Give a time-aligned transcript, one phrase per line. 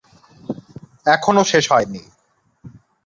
[1.05, 2.01] এখনো শেষ হয়নি।